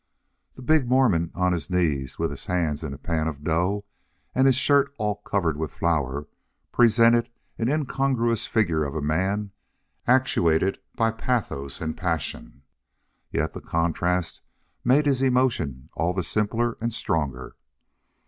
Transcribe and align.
The 0.55 0.63
big 0.63 0.87
Mormon, 0.89 1.29
on 1.35 1.53
his 1.53 1.69
knees, 1.69 2.17
with 2.17 2.31
his 2.31 2.47
hands 2.47 2.83
in 2.83 2.91
a 2.91 2.97
pan 2.97 3.27
of 3.27 3.43
dough, 3.43 3.85
and 4.33 4.47
his 4.47 4.55
shirt 4.55 4.91
all 4.97 5.17
covered 5.17 5.57
with 5.57 5.71
flour, 5.71 6.25
presented 6.71 7.29
an 7.59 7.71
incongruous 7.71 8.47
figure 8.47 8.83
of 8.83 8.95
a 8.95 9.01
man 9.03 9.51
actuated 10.07 10.79
by 10.95 11.11
pathos 11.11 11.81
and 11.81 11.95
passion. 11.95 12.63
Yet 13.31 13.53
the 13.53 13.61
contrast 13.61 14.41
made 14.83 15.05
his 15.05 15.21
emotion 15.21 15.89
all 15.93 16.13
the 16.13 16.23
simpler 16.23 16.79
and 16.81 16.91
stronger. 16.91 17.55